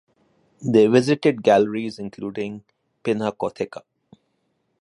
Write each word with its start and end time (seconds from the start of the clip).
They 0.63 0.87
visited 0.87 1.43
galleries 1.43 1.99
including 1.99 2.63
Pinacotheca. 3.03 3.83